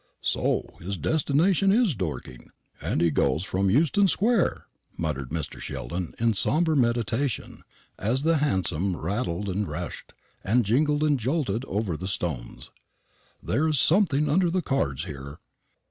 [0.23, 0.77] "So!
[0.79, 2.49] His destination is Dorking,
[2.81, 4.65] and he goes from Euston square!"
[4.97, 5.59] muttered Mr.
[5.61, 7.61] Sheldon, in sombre meditation,
[7.99, 12.71] as the hansom rattled and rushed, and jingled and jolted, over the stones.
[13.43, 15.37] "There's something under the cards here."